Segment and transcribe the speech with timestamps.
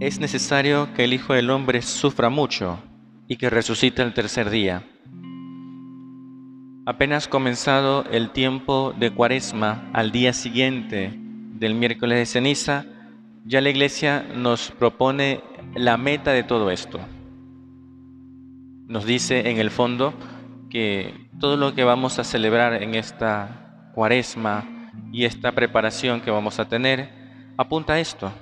[0.00, 2.78] es necesario que el Hijo del Hombre sufra mucho
[3.28, 4.82] y que resucite el tercer día.
[6.86, 12.84] Apenas comenzado el tiempo de cuaresma al día siguiente del miércoles de ceniza,
[13.46, 15.40] ya la iglesia nos propone
[15.74, 17.00] la meta de todo esto.
[18.86, 20.12] Nos dice en el fondo
[20.68, 26.58] que todo lo que vamos a celebrar en esta cuaresma y esta preparación que vamos
[26.58, 27.08] a tener
[27.56, 28.32] apunta a esto,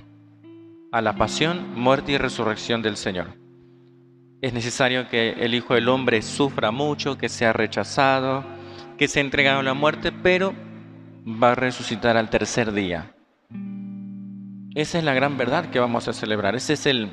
[0.92, 3.38] a la pasión, muerte y resurrección del Señor.
[4.42, 8.44] Es necesario que el Hijo del Hombre sufra mucho, que sea rechazado,
[8.98, 10.52] que sea entregado a la muerte, pero
[11.26, 13.14] va a resucitar al tercer día.
[14.74, 16.54] Esa es la gran verdad que vamos a celebrar.
[16.54, 17.10] Ese es el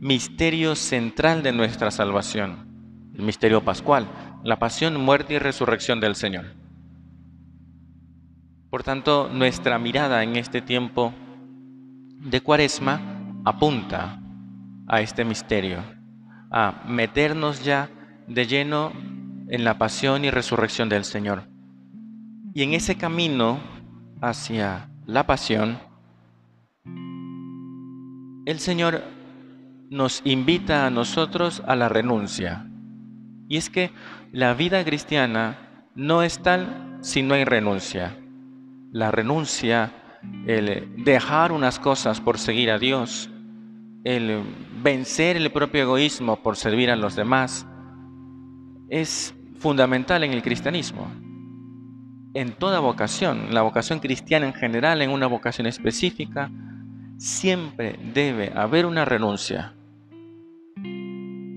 [0.00, 4.06] misterio central de nuestra salvación, el misterio pascual,
[4.44, 6.54] la pasión, muerte y resurrección del Señor.
[8.70, 11.12] Por tanto, nuestra mirada en este tiempo
[12.24, 13.00] de Cuaresma
[13.44, 14.20] apunta
[14.86, 15.78] a este misterio,
[16.50, 17.90] a meternos ya
[18.28, 18.92] de lleno
[19.48, 21.48] en la pasión y resurrección del Señor.
[22.54, 23.58] Y en ese camino
[24.20, 25.78] hacia la pasión,
[28.44, 29.02] el Señor
[29.90, 32.66] nos invita a nosotros a la renuncia.
[33.48, 33.90] Y es que
[34.32, 38.16] la vida cristiana no es tal si no hay renuncia.
[38.92, 39.92] La renuncia
[40.46, 43.30] el dejar unas cosas por seguir a Dios,
[44.04, 44.42] el
[44.82, 47.66] vencer el propio egoísmo por servir a los demás,
[48.88, 51.06] es fundamental en el cristianismo.
[52.34, 56.50] En toda vocación, la vocación cristiana en general, en una vocación específica,
[57.18, 59.74] siempre debe haber una renuncia.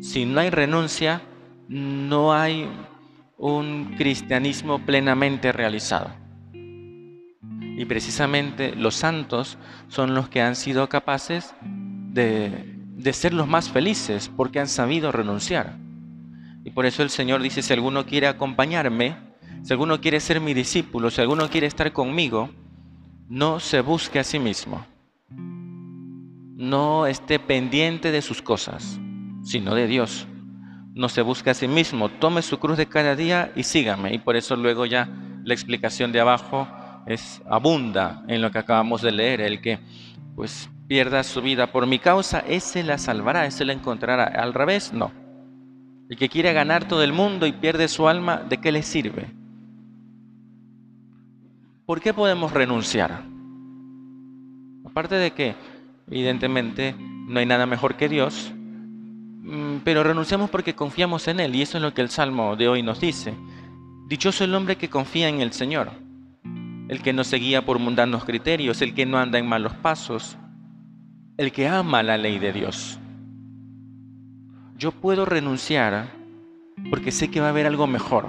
[0.01, 1.21] Si no hay renuncia,
[1.67, 2.69] no hay
[3.37, 6.24] un cristianismo plenamente realizado.
[7.77, 9.57] Y precisamente los santos
[9.89, 12.73] son los que han sido capaces de,
[13.11, 15.77] ser los más felices porque han sabido renunciar.
[16.63, 19.17] Y por eso el Señor dice, si alguno quiere acompañarme,
[19.61, 22.49] si alguno quiere ser mi discípulo, si alguno quiere estar conmigo,
[23.27, 24.85] no se busque a sí mismo.
[25.29, 28.99] No esté pendiente de sus cosas,
[29.43, 30.27] sino de Dios.
[30.93, 34.13] No se busque a sí mismo, tome su cruz de cada día y sígame.
[34.13, 35.09] Y por eso luego ya
[35.43, 36.67] la explicación de abajo
[37.05, 39.79] es abunda en lo que acabamos de leer, el que
[40.35, 44.25] pues pierda su vida por mi causa, ese la salvará, ese la encontrará.
[44.25, 45.11] Al revés, no.
[46.09, 49.27] El que quiere ganar todo el mundo y pierde su alma, ¿de qué le sirve?
[51.85, 53.23] ¿Por qué podemos renunciar?
[54.85, 55.55] Aparte de que,
[56.07, 61.61] evidentemente, no hay nada mejor que Dios, mm, pero renunciamos porque confiamos en Él, y
[61.61, 63.33] eso es lo que el Salmo de hoy nos dice.
[64.07, 66.04] Dichoso el hombre que confía en el Señor
[66.87, 70.37] el que no se guía por mundanos criterios, el que no anda en malos pasos,
[71.37, 72.99] el que ama la ley de Dios.
[74.77, 76.09] Yo puedo renunciar
[76.89, 78.27] porque sé que va a haber algo mejor.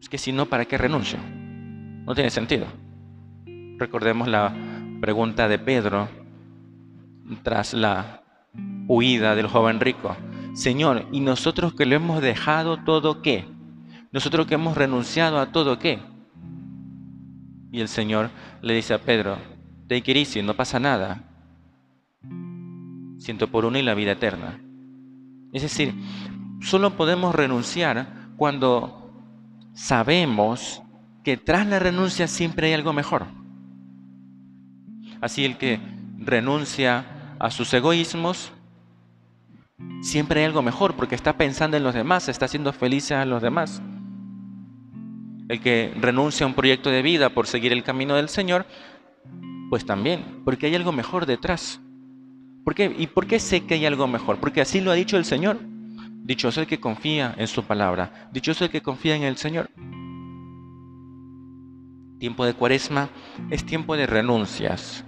[0.00, 1.18] Es que si no, ¿para qué renuncio?
[2.04, 2.66] No tiene sentido.
[3.78, 4.54] Recordemos la
[5.00, 6.08] pregunta de Pedro
[7.42, 8.22] tras la
[8.88, 10.16] huida del joven rico.
[10.52, 13.46] Señor, ¿y nosotros que lo hemos dejado todo qué?
[14.12, 16.00] Nosotros que hemos renunciado a todo qué?
[17.72, 18.30] Y el Señor
[18.62, 19.38] le dice a Pedro,
[19.88, 21.22] take it no pasa nada.
[23.18, 24.60] Siento por uno y la vida eterna.
[25.52, 25.94] Es decir,
[26.60, 29.12] solo podemos renunciar cuando
[29.74, 30.82] sabemos
[31.22, 33.26] que tras la renuncia siempre hay algo mejor.
[35.20, 35.80] Así el que
[36.18, 38.52] renuncia a sus egoísmos,
[40.02, 43.42] siempre hay algo mejor porque está pensando en los demás, está haciendo felices a los
[43.42, 43.82] demás
[45.50, 48.66] el que renuncia a un proyecto de vida por seguir el camino del Señor,
[49.68, 51.80] pues también, porque hay algo mejor detrás.
[52.64, 52.94] ¿Por qué?
[52.96, 54.38] ¿Y por qué sé que hay algo mejor?
[54.38, 55.58] Porque así lo ha dicho el Señor.
[56.22, 58.30] Dichoso el que confía en su palabra.
[58.32, 59.70] Dichoso el que confía en el Señor.
[62.20, 63.08] Tiempo de cuaresma
[63.50, 65.04] es tiempo de renuncias.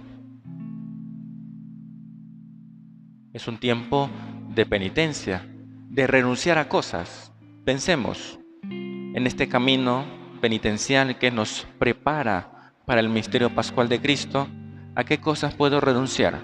[3.31, 4.09] Es un tiempo
[4.53, 5.47] de penitencia,
[5.89, 7.31] de renunciar a cosas.
[7.63, 14.45] Pensemos en este camino penitencial que nos prepara para el misterio pascual de Cristo,
[14.93, 16.41] ¿a qué cosas puedo renunciar?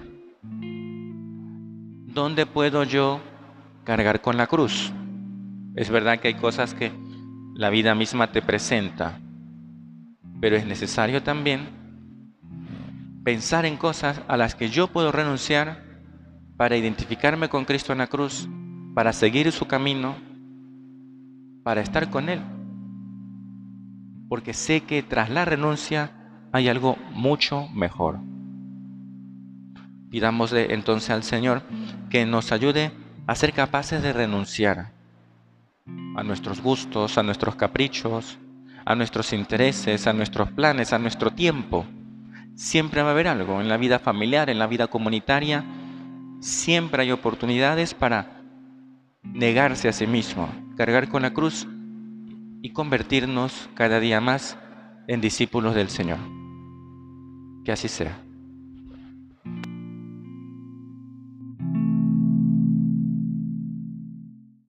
[2.14, 3.20] ¿Dónde puedo yo
[3.84, 4.90] cargar con la cruz?
[5.76, 6.92] Es verdad que hay cosas que
[7.54, 9.20] la vida misma te presenta,
[10.40, 11.68] pero es necesario también
[13.22, 15.84] pensar en cosas a las que yo puedo renunciar
[16.56, 18.48] para identificarme con Cristo en la cruz,
[18.94, 20.16] para seguir su camino,
[21.62, 22.40] para estar con Él
[24.30, 26.12] porque sé que tras la renuncia
[26.52, 28.20] hay algo mucho mejor.
[30.08, 31.62] Pidámosle entonces al Señor
[32.10, 32.92] que nos ayude
[33.26, 34.92] a ser capaces de renunciar
[36.14, 38.38] a nuestros gustos, a nuestros caprichos,
[38.84, 41.84] a nuestros intereses, a nuestros planes, a nuestro tiempo.
[42.54, 45.64] Siempre va a haber algo en la vida familiar, en la vida comunitaria.
[46.38, 48.40] Siempre hay oportunidades para
[49.24, 51.66] negarse a sí mismo, cargar con la cruz
[52.62, 54.58] y convertirnos cada día más
[55.08, 56.18] en discípulos del Señor.
[57.64, 58.29] Que así sea.